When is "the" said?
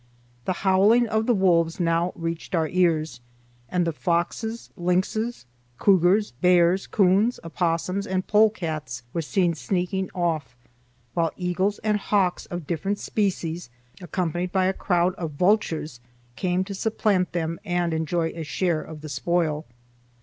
0.45-0.53, 1.27-1.35, 3.85-3.91, 19.01-19.07